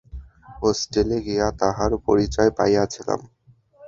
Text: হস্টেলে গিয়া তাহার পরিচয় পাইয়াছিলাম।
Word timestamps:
হস্টেলে 0.59 1.17
গিয়া 1.25 1.47
তাহার 1.59 1.91
পরিচয় 2.05 2.51
পাইয়াছিলাম। 2.57 3.19